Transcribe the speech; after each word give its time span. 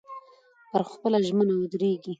پر 0.71 0.81
خپله 0.91 1.19
ژمنه 1.27 1.53
ودرېږئ. 1.57 2.09